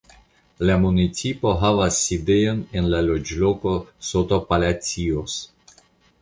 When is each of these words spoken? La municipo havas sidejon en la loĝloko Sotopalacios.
La 0.67 0.77
municipo 0.85 1.51
havas 1.63 1.99
sidejon 2.05 2.63
en 2.81 2.89
la 2.95 3.03
loĝloko 3.11 3.75
Sotopalacios. 4.09 5.37